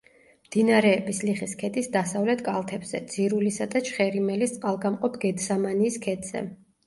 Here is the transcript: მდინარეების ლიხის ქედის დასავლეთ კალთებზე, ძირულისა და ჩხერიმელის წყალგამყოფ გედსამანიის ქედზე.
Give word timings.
მდინარეების 0.45 1.19
ლიხის 1.25 1.51
ქედის 1.63 1.89
დასავლეთ 1.95 2.41
კალთებზე, 2.47 3.01
ძირულისა 3.15 3.67
და 3.75 3.83
ჩხერიმელის 3.89 4.57
წყალგამყოფ 4.57 5.21
გედსამანიის 5.27 6.01
ქედზე. 6.07 6.43